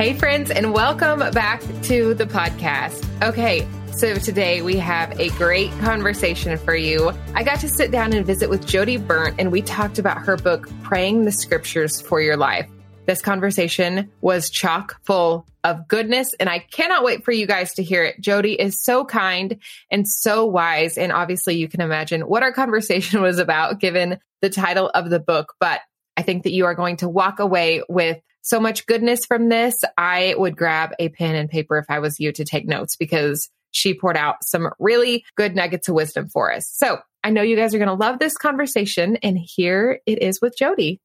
[0.00, 3.06] Hey, friends, and welcome back to the podcast.
[3.22, 7.12] Okay, so today we have a great conversation for you.
[7.34, 10.38] I got to sit down and visit with Jodie Berndt, and we talked about her
[10.38, 12.66] book, Praying the Scriptures for Your Life.
[13.04, 17.82] This conversation was chock full of goodness, and I cannot wait for you guys to
[17.82, 18.22] hear it.
[18.22, 19.58] Jodie is so kind
[19.90, 24.48] and so wise, and obviously, you can imagine what our conversation was about given the
[24.48, 25.56] title of the book.
[25.60, 25.82] But
[26.16, 29.80] I think that you are going to walk away with so much goodness from this.
[29.96, 33.48] I would grab a pen and paper if I was you to take notes because
[33.70, 36.68] she poured out some really good nuggets of wisdom for us.
[36.72, 39.16] So I know you guys are going to love this conversation.
[39.22, 40.98] And here it is with Jodie.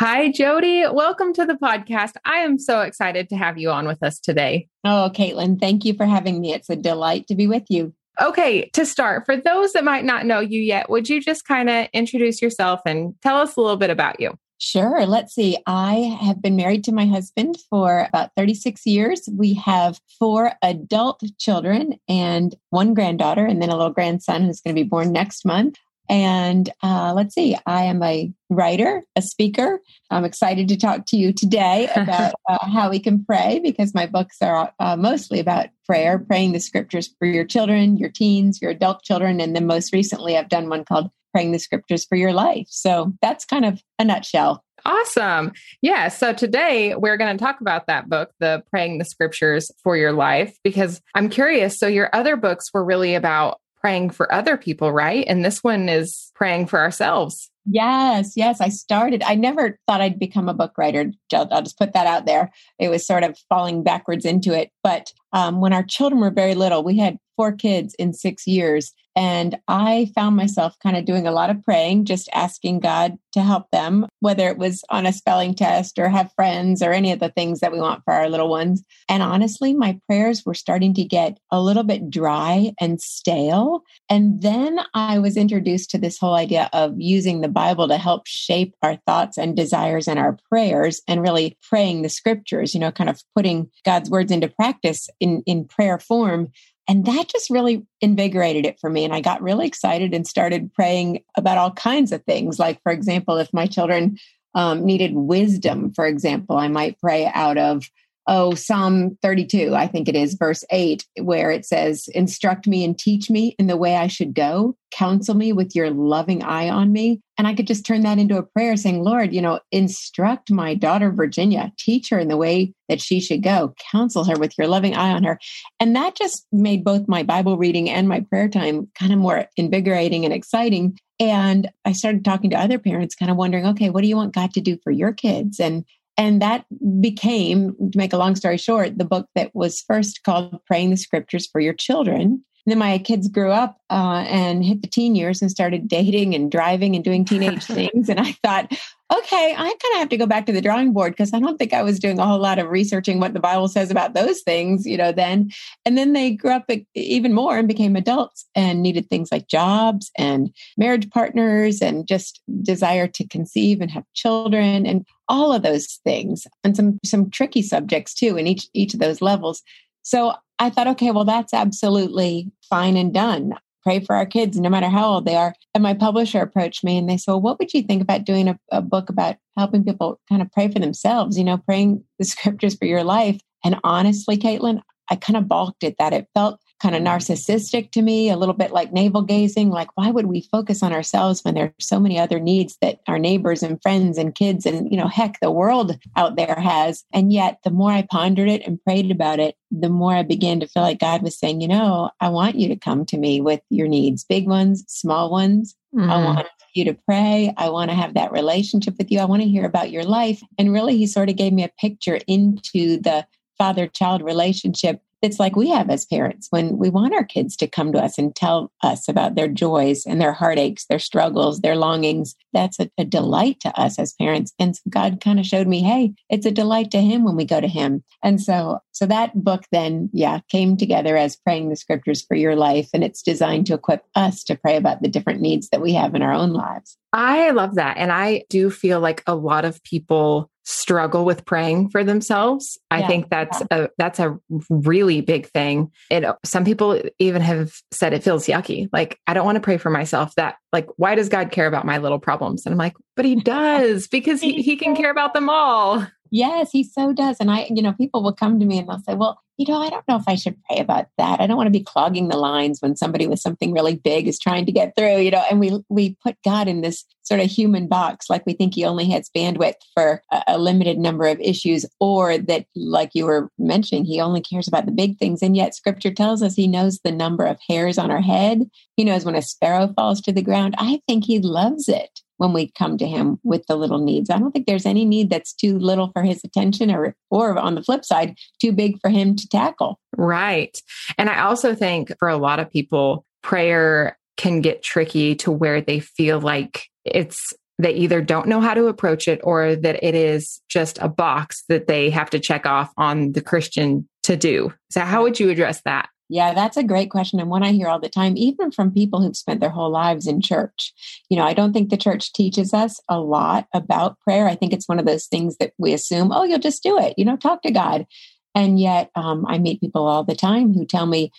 [0.00, 0.92] Hi, Jodie.
[0.92, 2.14] Welcome to the podcast.
[2.24, 4.66] I am so excited to have you on with us today.
[4.82, 6.52] Oh, Caitlin, thank you for having me.
[6.52, 7.94] It's a delight to be with you.
[8.20, 11.68] Okay, to start, for those that might not know you yet, would you just kind
[11.68, 14.36] of introduce yourself and tell us a little bit about you?
[14.58, 15.04] Sure.
[15.04, 15.58] Let's see.
[15.66, 19.28] I have been married to my husband for about 36 years.
[19.30, 24.74] We have four adult children and one granddaughter, and then a little grandson who's going
[24.74, 25.76] to be born next month.
[26.08, 29.80] And uh, let's see, I am a writer, a speaker.
[30.10, 34.06] I'm excited to talk to you today about uh, how we can pray because my
[34.06, 38.70] books are uh, mostly about prayer, praying the scriptures for your children, your teens, your
[38.70, 39.40] adult children.
[39.40, 42.66] And then most recently, I've done one called praying the scriptures for your life.
[42.70, 44.62] So that's kind of a nutshell.
[44.86, 45.52] Awesome.
[45.80, 46.08] Yeah.
[46.08, 50.12] So today we're going to talk about that book, The Praying the Scriptures for Your
[50.12, 51.78] Life, because I'm curious.
[51.78, 55.26] So your other books were really about praying for other people, right?
[55.28, 57.50] And this one is praying for ourselves.
[57.66, 58.62] Yes, yes.
[58.62, 61.12] I started, I never thought I'd become a book writer.
[61.34, 62.50] I'll, just put that out there.
[62.78, 64.70] It was sort of falling backwards into it.
[64.82, 68.94] But um, when our children were very little, we had four kids in six years.
[69.16, 73.42] And I found myself kind of doing a lot of praying, just asking God to
[73.42, 77.20] help them, whether it was on a spelling test or have friends or any of
[77.20, 78.82] the things that we want for our little ones.
[79.08, 83.82] And honestly, my prayers were starting to get a little bit dry and stale.
[84.08, 88.26] And then I was introduced to this whole idea of using the Bible to help
[88.26, 92.92] shape our thoughts and desires and our prayers and really praying the scriptures, you know,
[92.92, 96.52] kind of putting God's words into practice in, in prayer form.
[96.86, 99.04] And that just really invigorated it for me.
[99.04, 102.58] And I got really excited and started praying about all kinds of things.
[102.58, 104.18] Like, for example, if my children
[104.54, 107.88] um, needed wisdom, for example, I might pray out of
[108.26, 112.98] oh, Psalm 32, I think it is, verse 8, where it says, Instruct me and
[112.98, 116.92] teach me in the way I should go, counsel me with your loving eye on
[116.92, 117.20] me.
[117.36, 120.74] And I could just turn that into a prayer saying, Lord, you know, instruct my
[120.74, 124.68] daughter Virginia, teach her in the way that she should go, counsel her with your
[124.68, 125.38] loving eye on her.
[125.80, 129.46] And that just made both my Bible reading and my prayer time kind of more
[129.56, 130.98] invigorating and exciting.
[131.20, 134.34] And I started talking to other parents, kind of wondering, okay, what do you want
[134.34, 135.60] God to do for your kids?
[135.60, 135.84] And
[136.16, 136.64] and that
[137.00, 140.96] became, to make a long story short, the book that was first called Praying the
[140.96, 142.44] Scriptures for Your Children.
[142.66, 146.50] Then my kids grew up uh, and hit the teen years and started dating and
[146.50, 148.08] driving and doing teenage things.
[148.08, 148.72] And I thought,
[149.12, 151.58] okay, I kind of have to go back to the drawing board because I don't
[151.58, 154.40] think I was doing a whole lot of researching what the Bible says about those
[154.40, 155.50] things, you know, then.
[155.84, 160.10] And then they grew up even more and became adults and needed things like jobs
[160.16, 166.00] and marriage partners and just desire to conceive and have children and all of those
[166.04, 169.62] things and some some tricky subjects too in each each of those levels.
[170.02, 173.54] So I thought, okay, well, that's absolutely fine and done
[173.84, 175.54] pray for our kids no matter how old they are.
[175.74, 178.48] And my publisher approached me and they said, well, what would you think about doing
[178.48, 182.24] a, a book about helping people kind of pray for themselves, you know, praying the
[182.24, 183.38] scriptures for your life?
[183.62, 184.80] And honestly, Caitlin,
[185.10, 186.14] I kind of balked at that.
[186.14, 189.70] It felt kind of narcissistic to me, a little bit like navel gazing.
[189.70, 193.00] Like, why would we focus on ourselves when there are so many other needs that
[193.06, 197.04] our neighbors and friends and kids and, you know, heck, the world out there has?
[197.12, 200.60] And yet, the more I pondered it and prayed about it, the more I began
[200.60, 203.40] to feel like God was saying, you know, I want you to come to me
[203.40, 205.74] with your needs, big ones, small ones.
[205.94, 206.10] Mm-hmm.
[206.10, 207.54] I want you to pray.
[207.56, 209.20] I want to have that relationship with you.
[209.20, 210.42] I want to hear about your life.
[210.58, 213.26] And really, he sort of gave me a picture into the
[213.56, 217.66] father child relationship it's like we have as parents when we want our kids to
[217.66, 221.76] come to us and tell us about their joys and their heartaches, their struggles, their
[221.76, 222.34] longings.
[222.52, 224.52] That's a, a delight to us as parents.
[224.58, 227.60] And God kind of showed me, hey, it's a delight to Him when we go
[227.60, 228.04] to Him.
[228.22, 232.54] And so, so that book then, yeah, came together as praying the scriptures for your
[232.54, 232.90] life.
[232.92, 236.14] And it's designed to equip us to pray about the different needs that we have
[236.14, 236.98] in our own lives.
[237.14, 237.96] I love that.
[237.96, 242.78] And I do feel like a lot of people struggle with praying for themselves.
[242.90, 243.84] I yeah, think that's yeah.
[243.84, 244.38] a that's a
[244.68, 245.92] really big thing.
[246.10, 248.88] And some people even have said it feels yucky.
[248.92, 250.34] Like I don't want to pray for myself.
[250.36, 252.66] That like why does God care about my little problems?
[252.66, 256.06] And I'm like, but he does because he, he can care about them all.
[256.34, 257.36] Yes, he so does.
[257.38, 259.80] And I, you know, people will come to me and they'll say, well, you know,
[259.80, 261.40] I don't know if I should pray about that.
[261.40, 264.40] I don't want to be clogging the lines when somebody with something really big is
[264.40, 267.48] trying to get through, you know, and we we put God in this sort of
[267.48, 271.38] human box like we think he only has bandwidth for a, a limited number of
[271.38, 275.56] issues or that like you were mentioning he only cares about the big things and
[275.56, 278.68] yet scripture tells us he knows the number of hairs on our head.
[278.96, 280.74] He knows when a sparrow falls to the ground.
[280.78, 284.28] I think he loves it when we come to him with the little needs.
[284.28, 287.74] I don't think there's any need that's too little for his attention or or on
[287.74, 289.98] the flip side, too big for him to tackle.
[290.16, 290.78] Right.
[291.16, 295.80] And I also think for a lot of people, prayer can get tricky to where
[295.80, 300.14] they feel like it's they either don't know how to approach it or that it
[300.14, 304.72] is just a box that they have to check off on the Christian to do.
[304.90, 306.08] So how would you address that?
[306.28, 307.38] Yeah, that's a great question.
[307.38, 310.26] And one I hear all the time, even from people who've spent their whole lives
[310.26, 310.92] in church.
[311.28, 314.48] You know, I don't think the church teaches us a lot about prayer.
[314.48, 317.14] I think it's one of those things that we assume, oh, you'll just do it,
[317.18, 318.06] you know, talk to God.
[318.54, 321.30] And yet um, I meet people all the time who tell me,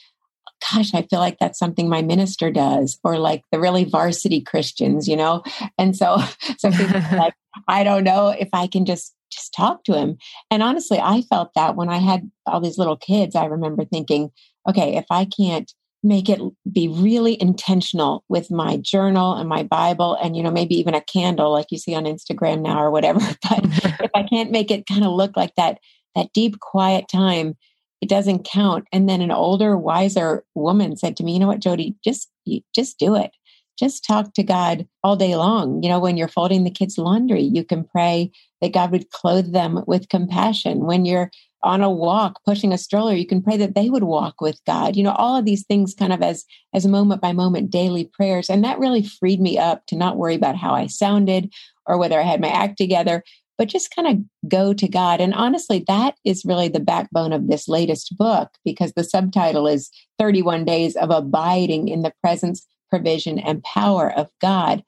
[0.72, 5.08] gosh, I feel like that's something my minister does, or like the really varsity Christians,
[5.08, 5.44] you know?
[5.78, 6.18] And so,
[6.58, 7.34] some people like,
[7.68, 10.18] I don't know if I can just just talk to him.
[10.50, 14.32] And honestly, I felt that when I had all these little kids, I remember thinking,
[14.68, 15.72] okay, if I can't
[16.04, 16.40] make it
[16.72, 21.02] be really intentional with my journal and my Bible and, you know, maybe even a
[21.02, 23.20] candle like you see on Instagram now or whatever,
[23.50, 25.80] but if I can't make it kind of look like that,
[26.14, 27.56] that deep, quiet time,
[28.02, 28.86] it doesn't count.
[28.92, 32.30] And then an older, wiser woman said to me, you know what, Jodie, just,
[32.74, 33.32] just do it
[33.78, 35.84] just talk to God all day long.
[35.84, 39.52] You know, when you're folding the kids' laundry, you can pray that God would clothe
[39.52, 40.86] them with compassion.
[40.86, 41.32] When you're
[41.66, 44.96] on a walk pushing a stroller you can pray that they would walk with god.
[44.96, 48.50] You know all of these things kind of as as moment by moment daily prayers.
[48.50, 51.52] And that really freed me up to not worry about how i sounded
[51.88, 53.24] or whether i had my act together
[53.58, 55.20] but just kind of go to god.
[55.20, 59.90] And honestly that is really the backbone of this latest book because the subtitle is
[60.20, 64.84] 31 days of abiding in the presence provision and power of god.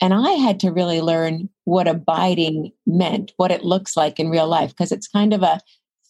[0.00, 4.46] And I had to really learn what abiding meant, what it looks like in real
[4.46, 5.60] life, because it's kind of a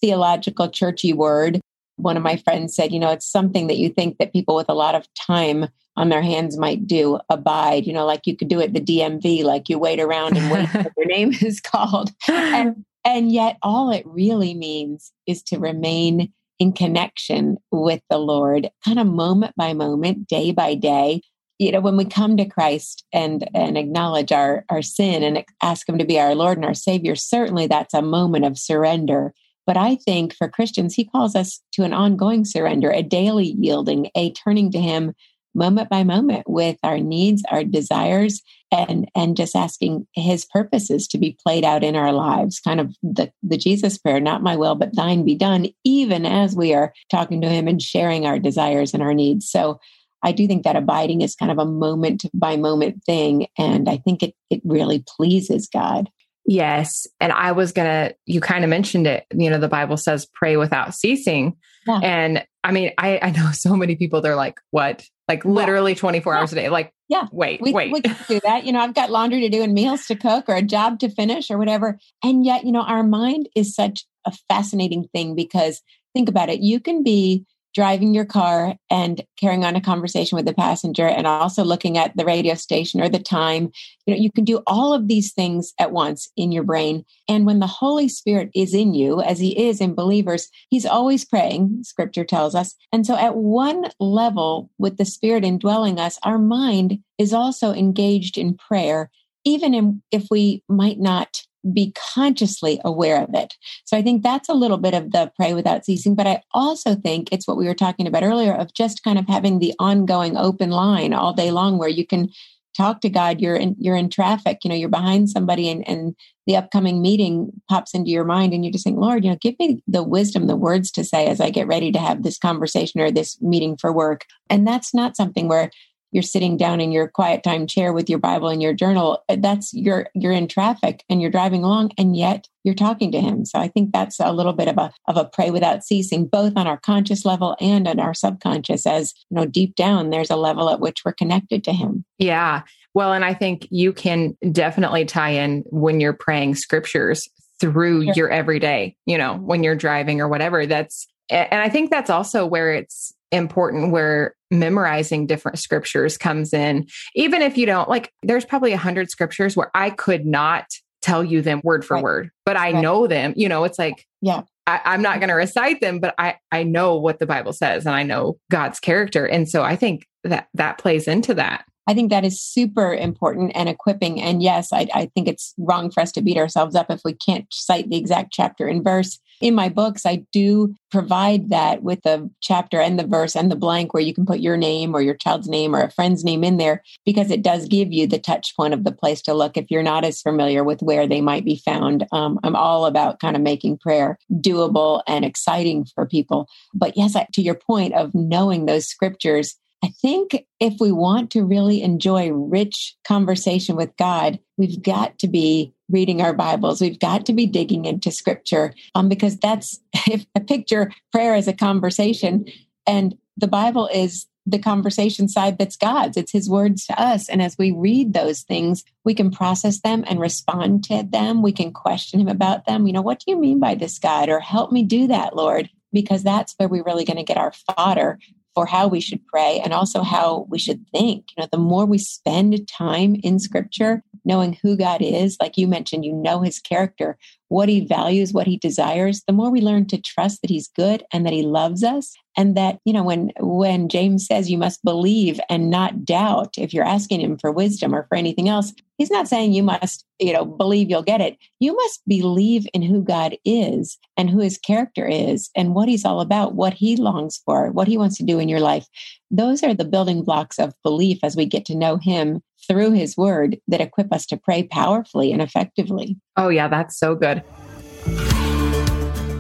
[0.00, 1.60] theological, churchy word.
[1.96, 4.68] One of my friends said, you know, it's something that you think that people with
[4.68, 5.66] a lot of time
[5.96, 9.42] on their hands might do abide, you know, like you could do it the DMV,
[9.42, 12.12] like you wait around and wait for your name is called.
[12.28, 18.70] And, and yet, all it really means is to remain in connection with the Lord,
[18.84, 21.22] kind of moment by moment, day by day.
[21.58, 25.88] You know, when we come to Christ and and acknowledge our our sin and ask
[25.88, 29.34] Him to be our Lord and our Savior, certainly that's a moment of surrender
[29.68, 34.10] but I think for Christians, he calls us to an ongoing surrender, a daily yielding,
[34.16, 35.12] a turning to him
[35.54, 38.40] moment by moment with our needs, our desires,
[38.72, 42.60] and and just asking his purposes to be played out in our lives.
[42.60, 46.56] Kind of the, the Jesus prayer, not my will, but thine be done, even as
[46.56, 49.50] we are talking to him and sharing our desires and our needs.
[49.50, 49.80] So
[50.22, 53.48] I do think that abiding is kind of a moment by moment thing.
[53.58, 56.08] And I think it it really pleases God.
[56.48, 57.06] Yes.
[57.20, 59.26] And I was going to, you kind of mentioned it.
[59.34, 61.56] You know, the Bible says pray without ceasing.
[61.86, 62.00] Yeah.
[62.02, 65.04] And I mean, I, I know so many people, they're like, what?
[65.28, 66.40] Like literally 24 yeah.
[66.40, 66.68] hours a day.
[66.70, 67.92] Like, yeah, wait, we, wait.
[67.92, 68.64] We can do that.
[68.64, 71.10] You know, I've got laundry to do and meals to cook or a job to
[71.10, 71.98] finish or whatever.
[72.24, 75.82] And yet, you know, our mind is such a fascinating thing because
[76.14, 76.60] think about it.
[76.60, 81.26] You can be driving your car and carrying on a conversation with the passenger and
[81.26, 83.70] also looking at the radio station or the time.
[84.06, 87.04] You know you can do all of these things at once in your brain.
[87.28, 91.24] And when the holy spirit is in you as he is in believers he's always
[91.24, 92.74] praying scripture tells us.
[92.92, 98.38] And so at one level with the spirit indwelling us our mind is also engaged
[98.38, 99.10] in prayer
[99.44, 101.42] even in, if we might not
[101.72, 103.54] be consciously aware of it.
[103.84, 106.14] So I think that's a little bit of the pray without ceasing.
[106.14, 109.26] But I also think it's what we were talking about earlier of just kind of
[109.26, 112.28] having the ongoing open line all day long where you can
[112.76, 113.40] talk to God.
[113.40, 116.14] You're in you're in traffic, you know, you're behind somebody and, and
[116.46, 119.56] the upcoming meeting pops into your mind and you just think, Lord, you know, give
[119.58, 123.00] me the wisdom, the words to say as I get ready to have this conversation
[123.00, 124.24] or this meeting for work.
[124.48, 125.70] And that's not something where
[126.12, 129.36] you're sitting down in your quiet time chair with your bible and your journal uh,
[129.38, 133.44] that's you're you're in traffic and you're driving along and yet you're talking to him.
[133.44, 136.52] So i think that's a little bit of a of a pray without ceasing both
[136.56, 140.36] on our conscious level and on our subconscious as you know deep down there's a
[140.36, 142.04] level at which we're connected to him.
[142.18, 142.62] Yeah.
[142.94, 147.28] Well and i think you can definitely tie in when you're praying scriptures
[147.60, 148.14] through sure.
[148.14, 152.46] your everyday you know when you're driving or whatever that's and i think that's also
[152.46, 158.44] where it's important where memorizing different scriptures comes in even if you don't like there's
[158.44, 160.64] probably a hundred scriptures where i could not
[161.02, 162.02] tell you them word for Right.
[162.02, 162.82] word, but I Right.
[162.82, 163.32] know them.
[163.36, 164.42] You know, it's like, Yeah.
[164.66, 167.86] I, I'm not going to recite them, but I, I know what the Bible says
[167.86, 169.24] and I know God's character.
[169.24, 171.64] And so I think that that plays into that.
[171.88, 174.20] I think that is super important and equipping.
[174.20, 177.14] And yes, I, I think it's wrong for us to beat ourselves up if we
[177.14, 179.18] can't cite the exact chapter and verse.
[179.40, 183.56] In my books, I do provide that with the chapter and the verse and the
[183.56, 186.44] blank where you can put your name or your child's name or a friend's name
[186.44, 189.56] in there because it does give you the touch point of the place to look
[189.56, 192.04] if you're not as familiar with where they might be found.
[192.12, 196.48] Um, I'm all about kind of making prayer doable and exciting for people.
[196.74, 201.44] But yes, to your point of knowing those scriptures, I think if we want to
[201.44, 206.80] really enjoy rich conversation with God, we've got to be reading our Bibles.
[206.80, 211.48] We've got to be digging into scripture um, because that's if I picture prayer is
[211.48, 212.46] a conversation
[212.86, 216.16] and the Bible is the conversation side that's God's.
[216.16, 217.28] It's his words to us.
[217.28, 221.42] And as we read those things, we can process them and respond to them.
[221.42, 222.86] We can question him about them.
[222.86, 224.30] You know, what do you mean by this, God?
[224.30, 227.52] Or help me do that, Lord, because that's where we're really going to get our
[227.52, 228.18] fodder
[228.58, 231.26] for how we should pray and also how we should think.
[231.30, 235.66] You know, the more we spend time in scripture, knowing who God is, like you
[235.66, 237.18] mentioned, you know his character,
[237.48, 241.02] what he values, what he desires, the more we learn to trust that he's good
[241.12, 242.14] and that he loves us.
[242.36, 246.72] And that, you know, when when James says you must believe and not doubt if
[246.72, 250.32] you're asking him for wisdom or for anything else, he's not saying you must, you
[250.32, 251.36] know, believe you'll get it.
[251.58, 256.04] You must believe in who God is and who his character is and what he's
[256.04, 258.86] all about, what he longs for, what he wants to do in your life.
[259.32, 263.16] Those are the building blocks of belief as we get to know him through his
[263.16, 266.16] word that equip us to pray powerfully and effectively.
[266.36, 267.42] Oh, yeah, that's so good.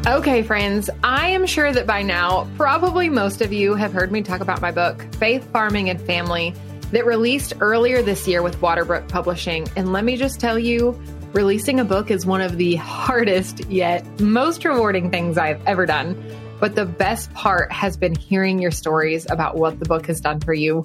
[0.06, 4.22] Okay, friends, I am sure that by now, probably most of you have heard me
[4.22, 6.54] talk about my book, Faith, Farming, and Family,
[6.92, 9.68] that released earlier this year with Waterbrook Publishing.
[9.76, 10.98] And let me just tell you,
[11.34, 16.16] releasing a book is one of the hardest yet most rewarding things I've ever done.
[16.58, 20.40] But the best part has been hearing your stories about what the book has done
[20.40, 20.84] for you.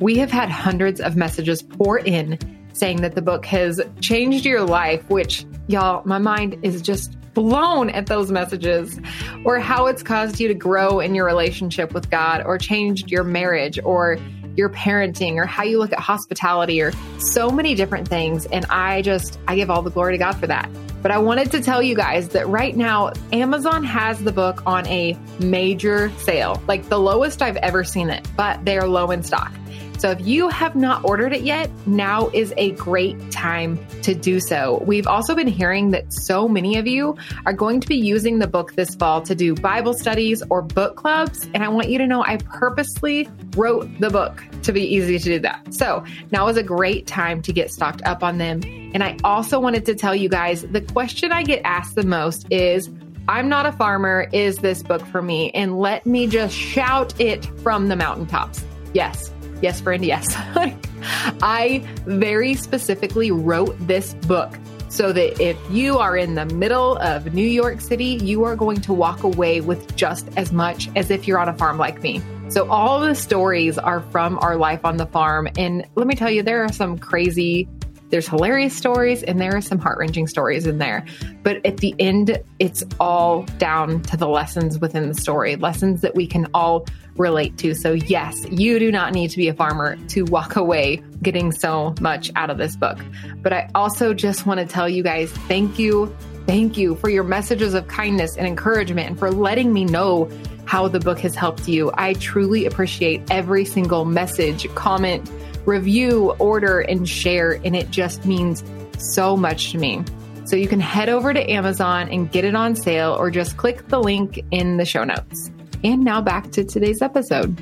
[0.00, 2.38] We have had hundreds of messages pour in
[2.72, 7.90] saying that the book has changed your life, which, y'all, my mind is just blown
[7.90, 9.00] at those messages,
[9.44, 13.24] or how it's caused you to grow in your relationship with God, or changed your
[13.24, 14.18] marriage, or
[14.56, 18.46] your parenting, or how you look at hospitality, or so many different things.
[18.46, 20.70] And I just, I give all the glory to God for that.
[21.02, 24.86] But I wanted to tell you guys that right now, Amazon has the book on
[24.88, 29.22] a major sale, like the lowest I've ever seen it, but they are low in
[29.22, 29.52] stock.
[29.98, 34.38] So if you have not ordered it yet, now is a great time to do
[34.38, 34.80] so.
[34.86, 38.46] We've also been hearing that so many of you are going to be using the
[38.46, 41.48] book this fall to do Bible studies or book clubs.
[41.52, 45.24] And I want you to know I purposely wrote the book to be easy to
[45.24, 45.74] do that.
[45.74, 48.60] So now is a great time to get stocked up on them.
[48.94, 52.46] And I also wanted to tell you guys the question I get asked the most
[52.52, 52.88] is,
[53.26, 54.28] I'm not a farmer.
[54.32, 55.50] Is this book for me?
[55.50, 58.64] And let me just shout it from the mountaintops.
[58.94, 60.26] Yes, Yes, friend, yes.
[61.42, 67.34] I very specifically wrote this book so that if you are in the middle of
[67.34, 71.28] New York City, you are going to walk away with just as much as if
[71.28, 72.22] you're on a farm like me.
[72.48, 75.48] So, all the stories are from our life on the farm.
[75.58, 77.68] And let me tell you, there are some crazy,
[78.10, 81.04] there's hilarious stories and there are some heart wrenching stories in there.
[81.42, 86.14] But at the end, it's all down to the lessons within the story, lessons that
[86.14, 86.86] we can all
[87.16, 87.74] relate to.
[87.74, 91.94] So, yes, you do not need to be a farmer to walk away getting so
[92.00, 92.98] much out of this book.
[93.42, 96.14] But I also just want to tell you guys thank you.
[96.46, 100.30] Thank you for your messages of kindness and encouragement and for letting me know
[100.64, 101.90] how the book has helped you.
[101.94, 105.30] I truly appreciate every single message, comment,
[105.68, 107.60] review, order, and share.
[107.64, 108.64] And it just means
[108.98, 110.02] so much to me.
[110.46, 113.86] So you can head over to Amazon and get it on sale or just click
[113.88, 115.50] the link in the show notes.
[115.84, 117.56] And now back to today's episode.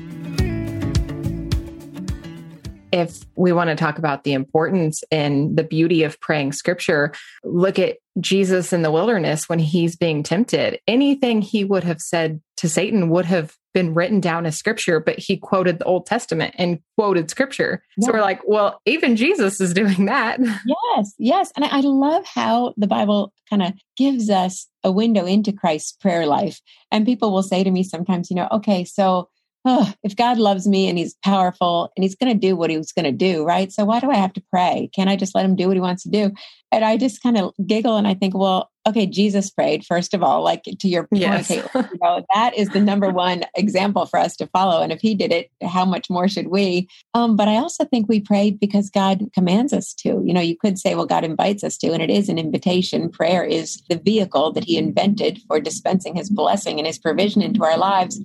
[2.93, 7.77] If we want to talk about the importance and the beauty of praying scripture, look
[7.77, 10.79] at Jesus in the wilderness when he's being tempted.
[10.87, 15.19] Anything he would have said to Satan would have been written down as scripture, but
[15.19, 17.83] he quoted the Old Testament and quoted scripture.
[17.99, 20.39] So we're like, well, even Jesus is doing that.
[20.95, 21.51] Yes, yes.
[21.55, 25.91] And I I love how the Bible kind of gives us a window into Christ's
[25.91, 26.59] prayer life.
[26.91, 29.29] And people will say to me sometimes, you know, okay, so
[29.63, 32.77] oh, if God loves me and he's powerful and he's going to do what he
[32.77, 33.71] was going to do, right?
[33.71, 34.89] So why do I have to pray?
[34.95, 36.31] Can't I just let him do what he wants to do?
[36.71, 40.23] And I just kind of giggle and I think, well, okay, Jesus prayed, first of
[40.23, 41.49] all, like to your point, yes.
[41.51, 41.63] you
[42.01, 44.81] know, that is the number one example for us to follow.
[44.81, 46.87] And if he did it, how much more should we?
[47.13, 50.23] Um, but I also think we pray because God commands us to.
[50.25, 53.09] You know, you could say, well, God invites us to, and it is an invitation.
[53.09, 57.65] Prayer is the vehicle that he invented for dispensing his blessing and his provision into
[57.65, 58.21] our lives.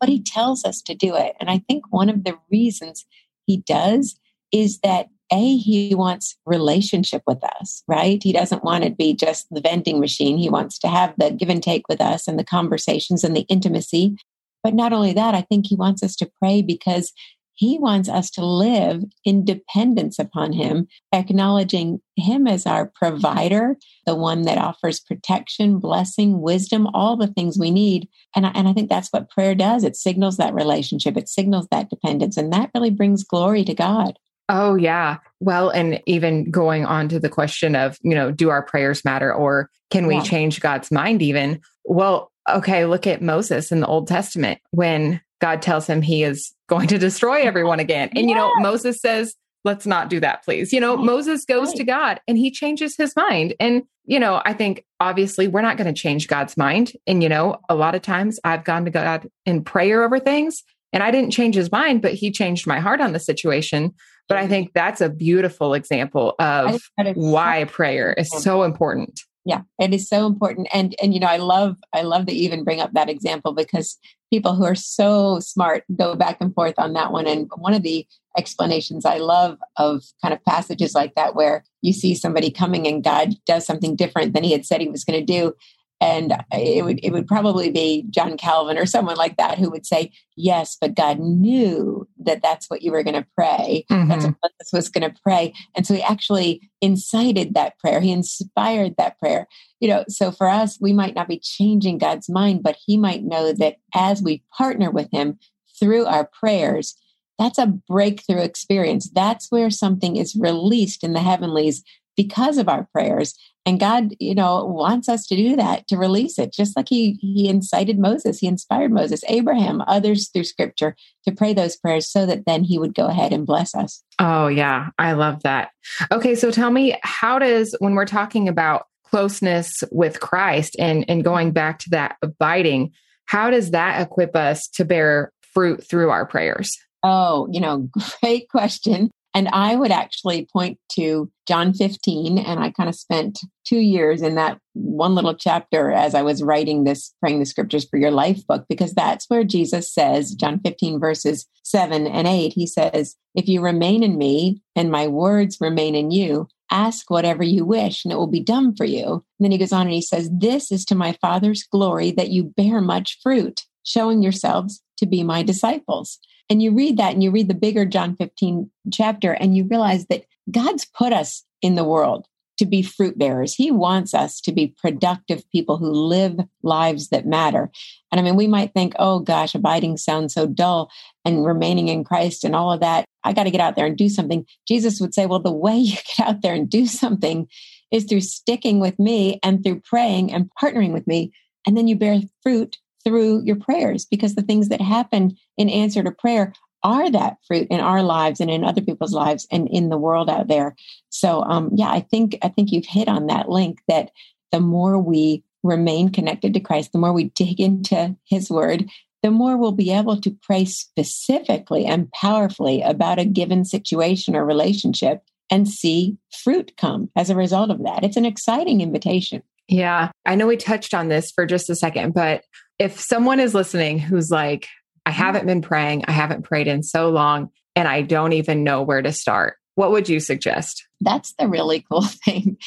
[0.00, 1.34] But he tells us to do it.
[1.38, 3.04] And I think one of the reasons
[3.46, 4.18] he does
[4.52, 8.22] is that a, he wants relationship with us, right?
[8.22, 10.38] He doesn't want to be just the vending machine.
[10.38, 13.46] He wants to have the give and take with us and the conversations and the
[13.48, 14.16] intimacy.
[14.62, 17.12] But not only that, I think he wants us to pray because
[17.58, 24.14] he wants us to live in dependence upon him, acknowledging him as our provider, the
[24.14, 28.08] one that offers protection, blessing, wisdom, all the things we need.
[28.36, 29.82] And I, and I think that's what prayer does.
[29.82, 34.16] It signals that relationship, it signals that dependence, and that really brings glory to God.
[34.48, 35.18] Oh, yeah.
[35.40, 39.32] Well, and even going on to the question of, you know, do our prayers matter
[39.32, 40.22] or can we yeah.
[40.22, 41.60] change God's mind even?
[41.84, 46.52] Well, okay, look at Moses in the Old Testament when God tells him he is
[46.68, 48.10] going to destroy everyone again.
[48.14, 50.72] And, you know, Moses says, let's not do that, please.
[50.72, 51.04] You know, right.
[51.04, 51.76] Moses goes right.
[51.76, 53.54] to God and he changes his mind.
[53.60, 56.92] And, you know, I think obviously we're not going to change God's mind.
[57.06, 60.62] And, you know, a lot of times I've gone to God in prayer over things
[60.92, 63.94] and I didn't change his mind, but he changed my heart on the situation.
[64.28, 66.80] But I think that's a beautiful example of
[67.14, 69.20] why prayer is so important.
[69.44, 70.68] Yeah, it is so important.
[70.72, 73.54] And and you know, I love I love that you even bring up that example
[73.54, 73.98] because
[74.30, 77.26] people who are so smart go back and forth on that one.
[77.26, 78.06] And one of the
[78.36, 83.02] explanations I love of kind of passages like that where you see somebody coming and
[83.02, 85.54] God does something different than he had said he was going to do
[86.00, 89.86] and it would it would probably be John Calvin or someone like that who would
[89.86, 93.84] say, "Yes, but God knew that that's what you were going to pray.
[93.90, 94.08] Mm-hmm.
[94.08, 98.00] That's what this was going to pray." And so He actually incited that prayer.
[98.00, 99.48] He inspired that prayer.
[99.80, 103.24] You know, so for us, we might not be changing God's mind, but He might
[103.24, 105.38] know that as we partner with Him
[105.80, 106.96] through our prayers,
[107.38, 109.08] that's a breakthrough experience.
[109.10, 111.84] That's where something is released in the heavenlies
[112.18, 113.34] because of our prayers.
[113.64, 117.18] And god you know wants us to do that to release it just like he
[117.20, 122.24] he incited moses he inspired moses abraham others through scripture to pray those prayers so
[122.24, 124.02] that then he would go ahead and bless us.
[124.18, 124.88] Oh yeah.
[124.98, 125.72] I love that.
[126.10, 131.22] Okay so tell me how does when we're talking about closeness with christ and and
[131.22, 132.92] going back to that abiding
[133.26, 136.78] how does that equip us to bear fruit through our prayers?
[137.02, 137.88] Oh, you know,
[138.22, 139.10] great question.
[139.34, 144.22] And I would actually point to John 15, and I kind of spent two years
[144.22, 148.10] in that one little chapter as I was writing this Praying the Scriptures for Your
[148.10, 153.16] Life book, because that's where Jesus says, John 15, verses 7 and 8, he says,
[153.34, 158.04] If you remain in me and my words remain in you, ask whatever you wish
[158.04, 159.06] and it will be done for you.
[159.38, 162.30] And then he goes on and he says, This is to my Father's glory that
[162.30, 166.18] you bear much fruit, showing yourselves to be my disciples.
[166.50, 170.06] And you read that and you read the bigger John 15 chapter and you realize
[170.06, 172.26] that God's put us in the world
[172.58, 173.54] to be fruit bearers.
[173.54, 177.70] He wants us to be productive people who live lives that matter.
[178.10, 180.90] And I mean, we might think, oh gosh, abiding sounds so dull
[181.24, 183.04] and remaining in Christ and all of that.
[183.24, 184.44] I got to get out there and do something.
[184.66, 187.48] Jesus would say, well, the way you get out there and do something
[187.92, 191.32] is through sticking with me and through praying and partnering with me.
[191.66, 196.02] And then you bear fruit through your prayers because the things that happen in answer
[196.02, 196.52] to prayer
[196.84, 200.30] are that fruit in our lives and in other people's lives and in the world
[200.30, 200.76] out there.
[201.08, 204.10] So um yeah, I think I think you've hit on that link that
[204.52, 208.88] the more we remain connected to Christ, the more we dig into his word,
[209.22, 214.44] the more we'll be able to pray specifically and powerfully about a given situation or
[214.44, 218.04] relationship and see fruit come as a result of that.
[218.04, 219.42] It's an exciting invitation.
[219.66, 220.10] Yeah.
[220.24, 222.44] I know we touched on this for just a second, but
[222.78, 224.68] if someone is listening who's like,
[225.04, 225.20] I mm-hmm.
[225.20, 229.02] haven't been praying, I haven't prayed in so long, and I don't even know where
[229.02, 230.86] to start, what would you suggest?
[231.00, 232.58] That's the really cool thing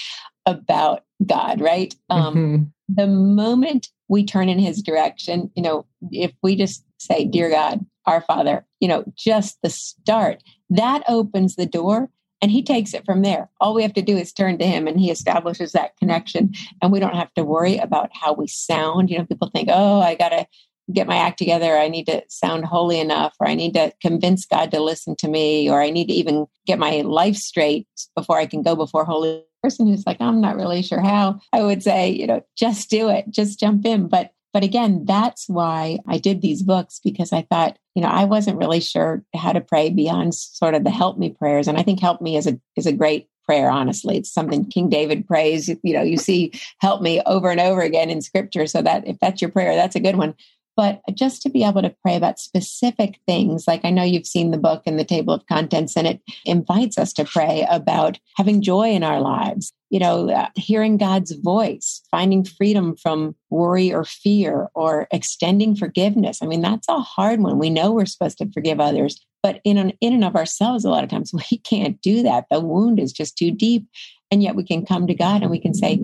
[0.45, 1.93] about God, right?
[2.09, 2.63] Um, mm-hmm.
[2.95, 7.85] The moment we turn in his direction, you know, if we just say, Dear God,
[8.05, 12.09] our Father, you know, just the start, that opens the door
[12.41, 13.49] and he takes it from there.
[13.59, 16.53] All we have to do is turn to him and he establishes that connection.
[16.81, 19.09] And we don't have to worry about how we sound.
[19.09, 20.47] You know, people think, oh, I got to
[20.91, 21.77] get my act together.
[21.77, 25.27] I need to sound holy enough, or I need to convince God to listen to
[25.27, 29.05] me, or I need to even get my life straight before I can go before
[29.05, 31.39] holy person who's like, I'm not really sure how.
[31.53, 34.07] I would say, you know, just do it, just jump in.
[34.07, 38.25] But but again, that's why I did these books because I thought, you know, I
[38.25, 41.67] wasn't really sure how to pray beyond sort of the help me prayers.
[41.67, 44.17] And I think help me is a is a great prayer, honestly.
[44.17, 45.69] It's something King David prays.
[45.69, 48.67] You know, you see, help me over and over again in scripture.
[48.67, 50.35] So that if that's your prayer, that's a good one.
[50.77, 54.51] But just to be able to pray about specific things, like I know you've seen
[54.51, 58.61] the book and the table of contents, and it invites us to pray about having
[58.61, 64.05] joy in our lives, you know, uh, hearing God's voice, finding freedom from worry or
[64.05, 66.39] fear, or extending forgiveness.
[66.41, 67.59] I mean, that's a hard one.
[67.59, 70.89] We know we're supposed to forgive others, but in, an, in and of ourselves, a
[70.89, 72.45] lot of times we can't do that.
[72.49, 73.87] The wound is just too deep.
[74.31, 75.99] And yet we can come to God and we can say,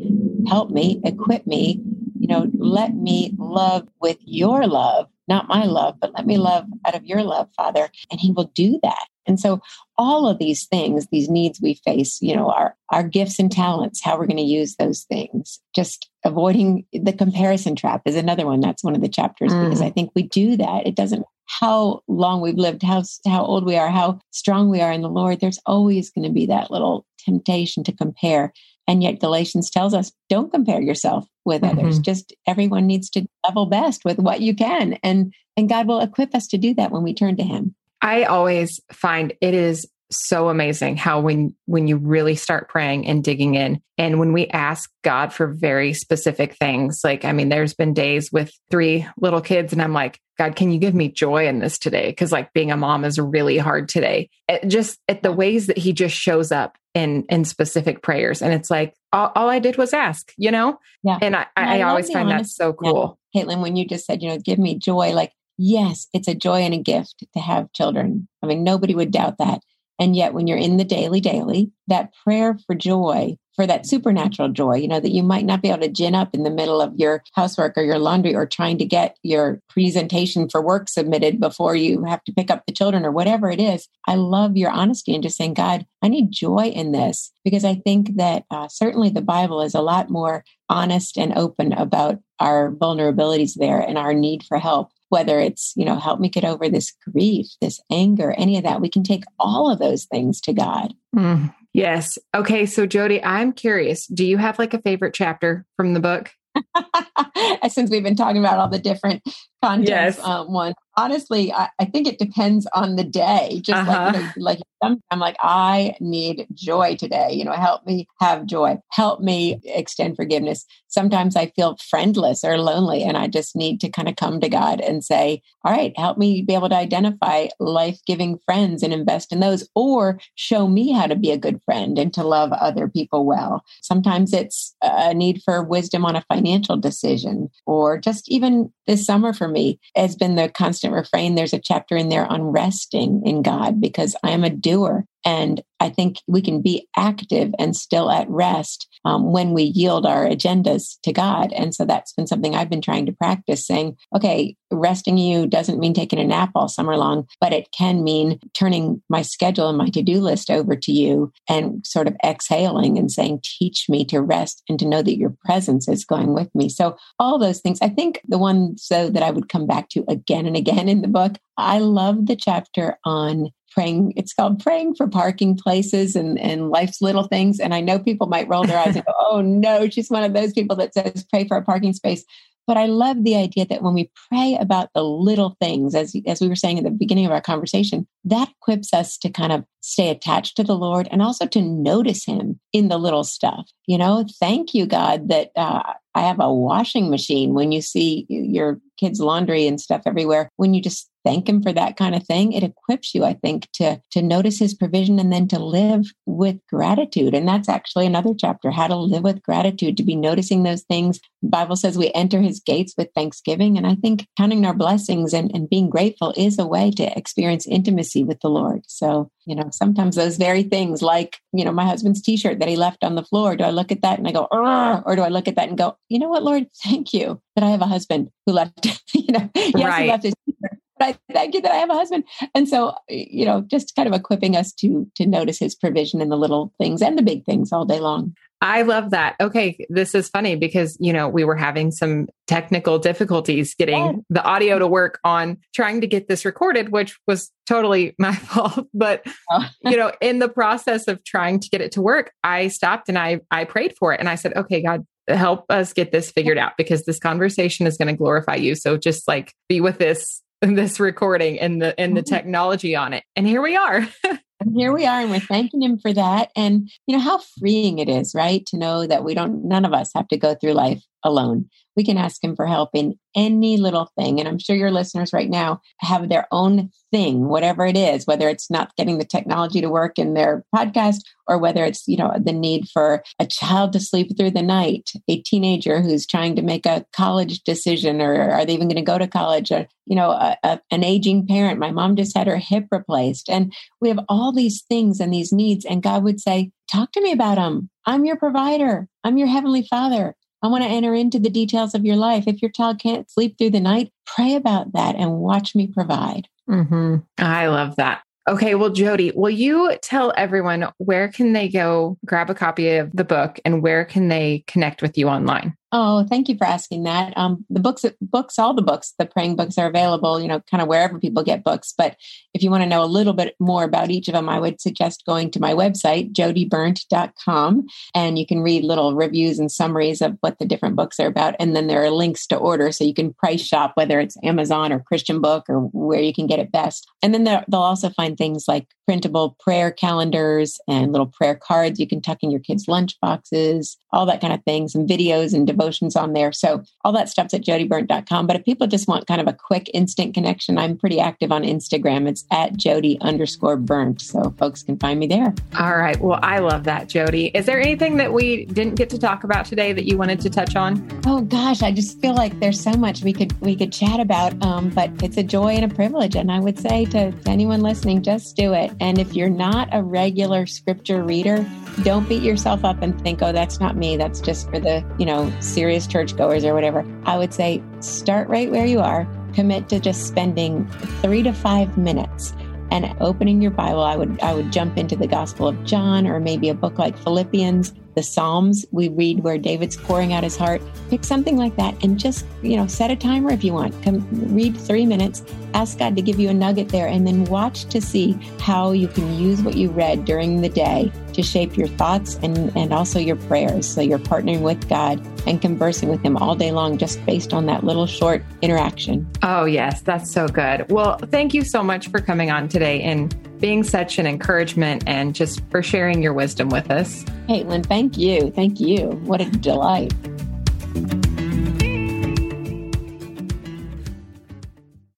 [0.47, 1.81] Help me, equip me,
[2.19, 6.65] you know, let me love with your love, not my love, but let me love
[6.85, 7.89] out of your love, Father.
[8.11, 9.05] And He will do that.
[9.27, 9.61] And so
[9.97, 14.01] all of these things, these needs we face, you know, our, our gifts and talents,
[14.01, 15.59] how we're going to use those things.
[15.75, 18.61] Just avoiding the comparison trap is another one.
[18.61, 19.65] That's one of the chapters mm.
[19.65, 20.87] because I think we do that.
[20.87, 24.91] It doesn't how long we've lived, how how old we are, how strong we are
[24.91, 25.39] in the Lord.
[25.39, 28.53] There's always going to be that little temptation to compare.
[28.87, 31.79] And yet Galatians tells us don't compare yourself with mm-hmm.
[31.79, 31.99] others.
[31.99, 34.97] Just everyone needs to level best with what you can.
[35.03, 37.75] And and God will equip us to do that when we turn to him.
[38.01, 43.23] I always find it is so amazing how when when you really start praying and
[43.23, 47.73] digging in and when we ask God for very specific things like I mean there's
[47.73, 51.47] been days with three little kids and I'm like God can you give me joy
[51.47, 52.13] in this today?
[52.13, 54.29] Cuz like being a mom is really hard today.
[54.47, 58.41] It just at the ways that he just shows up in in specific prayers.
[58.41, 60.79] And it's like all, all I did was ask you know?
[61.03, 61.17] Yeah.
[61.21, 63.19] And I, and I, I always find honest, that so cool.
[63.33, 63.43] Yeah.
[63.43, 66.61] Caitlin when you just said you know give me joy like yes it's a joy
[66.61, 68.29] and a gift to have children.
[68.41, 69.61] I mean nobody would doubt that
[69.99, 74.49] and yet, when you're in the daily, daily, that prayer for joy, for that supernatural
[74.49, 76.79] joy, you know, that you might not be able to gin up in the middle
[76.79, 81.39] of your housework or your laundry or trying to get your presentation for work submitted
[81.39, 83.87] before you have to pick up the children or whatever it is.
[84.07, 87.73] I love your honesty and just saying, God, I need joy in this because I
[87.73, 92.71] think that uh, certainly the Bible is a lot more honest and open about our
[92.71, 96.69] vulnerabilities there and our need for help whether it's, you know, help me get over
[96.69, 98.81] this grief, this anger, any of that.
[98.81, 100.93] We can take all of those things to God.
[101.15, 102.17] Mm, yes.
[102.35, 102.65] Okay.
[102.65, 104.07] So, Jodie, I'm curious.
[104.07, 106.31] Do you have like a favorite chapter from the book?
[107.69, 109.23] Since we've been talking about all the different
[109.63, 110.19] contents, yes.
[110.19, 113.61] um, one honestly, I, I, think it depends on the day.
[113.63, 114.11] Just uh-huh.
[114.13, 117.31] like, you know, like I'm like, I need joy today.
[117.31, 118.77] You know, help me have joy.
[118.91, 120.65] Help me extend forgiveness.
[120.87, 124.49] Sometimes I feel friendless or lonely, and I just need to kind of come to
[124.49, 128.93] God and say, All right, help me be able to identify life giving friends and
[128.93, 132.51] invest in those, or show me how to be a good friend and to love
[132.53, 133.63] other people well.
[133.81, 139.33] Sometimes it's a need for wisdom on a financial decision, or just even this summer
[139.33, 143.21] for me has been the constant constant refrain, there's a chapter in there on resting
[143.25, 145.05] in God because I am a doer.
[145.25, 150.05] And I think we can be active and still at rest um, when we yield
[150.05, 151.51] our agendas to God.
[151.53, 155.79] And so that's been something I've been trying to practice saying, okay, resting you doesn't
[155.79, 159.77] mean taking a nap all summer long, but it can mean turning my schedule and
[159.77, 164.03] my to do list over to you and sort of exhaling and saying, teach me
[164.05, 166.69] to rest and to know that your presence is going with me.
[166.69, 167.79] So all those things.
[167.81, 171.01] I think the one so that I would come back to again and again in
[171.01, 176.39] the book, I love the chapter on praying it's called praying for parking places and,
[176.39, 177.59] and life's little things.
[177.59, 180.33] And i know people might roll their eyes and go oh no she's one of
[180.33, 182.23] those people that says pray for a parking space.
[182.65, 186.41] But i love the idea that when we pray about the little things as, as
[186.41, 189.63] we were saying at the beginning of our conversation that equips us to kind of
[189.81, 193.69] stay attached to the lord and also to notice him in the little stuff.
[193.85, 198.25] You know thank you god that uh, i have a washing machine when you see
[198.29, 202.25] your kids laundry and stuff everywhere when you just thank him for that kind of
[202.25, 202.53] thing.
[202.53, 206.57] It equips you i think to to notice his provision and then to live with
[206.69, 207.33] gratitude.
[207.33, 211.19] And that's actually another chapter how to live with gratitude to be noticing those things.
[211.41, 213.77] The bible says we enter his gates with thanksgiving.
[213.77, 217.67] And i think counting our blessings and, and being grateful is a way to experience
[217.67, 218.83] intimacy with the lord.
[218.87, 222.75] So you know sometimes those very things like you know my husband's t-shirt that he
[222.75, 225.29] left on the floor do i look at that and i go or do i
[225.29, 226.67] look at that and go you know what lord?
[226.83, 227.41] Thank you.
[227.55, 230.03] That i have a husband who left you know yes right.
[230.03, 232.23] he left his t-shirt but I thank you that I have a husband.
[232.53, 236.29] And so, you know, just kind of equipping us to to notice his provision in
[236.29, 238.35] the little things and the big things all day long.
[238.59, 239.35] I love that.
[239.39, 244.13] Okay, this is funny because, you know, we were having some technical difficulties getting yeah.
[244.31, 248.87] the audio to work on trying to get this recorded, which was totally my fault.
[248.95, 249.69] But, oh.
[249.83, 253.17] you know, in the process of trying to get it to work, I stopped and
[253.17, 256.57] I I prayed for it and I said, "Okay, God, help us get this figured
[256.57, 258.75] out because this conversation is going to glorify you.
[258.75, 262.35] So just like be with this this recording and the and the mm-hmm.
[262.35, 263.23] technology on it.
[263.35, 264.07] And here we are.
[264.59, 266.49] And here we are, and we're thanking him for that.
[266.55, 268.65] And you know how freeing it is, right?
[268.65, 271.69] To know that we don't, none of us have to go through life alone.
[271.95, 274.39] We can ask him for help in any little thing.
[274.39, 278.47] And I'm sure your listeners right now have their own thing, whatever it is, whether
[278.49, 282.33] it's not getting the technology to work in their podcast or whether it's, you know,
[282.39, 286.61] the need for a child to sleep through the night, a teenager who's trying to
[286.61, 290.15] make a college decision or are they even going to go to college or, you
[290.15, 291.79] know, a, a, an aging parent.
[291.79, 293.49] My mom just had her hip replaced.
[293.49, 295.83] And we have all these things and these needs.
[295.83, 297.89] And God would say, talk to me about them.
[298.05, 299.07] I'm your provider.
[299.23, 300.35] I'm your heavenly father.
[300.61, 302.45] I want to enter into the details of your life.
[302.47, 306.47] If your child can't sleep through the night, pray about that and watch me provide.
[306.69, 307.17] Mm-hmm.
[307.37, 308.21] I love that.
[308.47, 313.11] Okay, well, Jodie, will you tell everyone where can they go grab a copy of
[313.13, 315.75] the book and where can they connect with you online?
[315.93, 317.37] Oh, thank you for asking that.
[317.37, 320.81] Um, the books, books, all the books, the praying books are available, you know, kind
[320.81, 321.93] of wherever people get books.
[321.97, 322.17] But
[322.53, 324.81] if you want to know a little bit more about each of them, I would
[324.81, 330.37] suggest going to my website, jodieberndt.com, and you can read little reviews and summaries of
[330.41, 331.55] what the different books are about.
[331.57, 334.91] And then there are links to order so you can price shop, whether it's Amazon
[334.91, 337.07] or Christian Book or where you can get it best.
[337.23, 342.07] And then they'll also find things like printable prayer calendars and little prayer cards you
[342.07, 345.65] can tuck in your kids' lunch boxes, all that kind of thing, some videos and
[345.77, 346.51] devotions on there.
[346.51, 348.47] So all that stuff's at jodieberndt.com.
[348.47, 351.63] But if people just want kind of a quick instant connection, I'm pretty active on
[351.63, 352.27] Instagram.
[352.27, 354.21] It's at Jodie underscore Berndt.
[354.21, 355.53] So folks can find me there.
[355.79, 356.19] All right.
[356.19, 357.51] Well, I love that, Jodie.
[357.53, 360.49] Is there anything that we didn't get to talk about today that you wanted to
[360.49, 361.07] touch on?
[361.25, 364.61] Oh gosh, I just feel like there's so much we could we could chat about.
[364.63, 366.35] Um, but it's a joy and a privilege.
[366.35, 368.91] And I would say to, to anyone listening, just do it.
[368.99, 371.65] And if you're not a regular scripture reader,
[372.03, 374.17] don't beat yourself up and think, oh, that's not me.
[374.17, 377.05] That's just for the, you know, serious churchgoers or whatever.
[377.25, 380.87] I would say start right where you are, commit to just spending
[381.21, 382.53] three to five minutes
[382.91, 386.39] and opening your bible i would i would jump into the gospel of john or
[386.39, 390.81] maybe a book like philippians the Psalms we read where David's pouring out his heart.
[391.11, 393.93] Pick something like that and just, you know, set a timer if you want.
[394.01, 395.43] Come read three minutes,
[395.75, 399.07] ask God to give you a nugget there, and then watch to see how you
[399.07, 403.19] can use what you read during the day to shape your thoughts and, and also
[403.19, 403.87] your prayers.
[403.87, 407.67] So you're partnering with God and conversing with Him all day long just based on
[407.67, 409.29] that little short interaction.
[409.43, 410.91] Oh, yes, that's so good.
[410.91, 415.35] Well, thank you so much for coming on today and being such an encouragement and
[415.35, 417.23] just for sharing your wisdom with us.
[417.47, 418.51] Caitlin, thank you.
[418.51, 419.09] Thank you.
[419.25, 420.13] What a delight.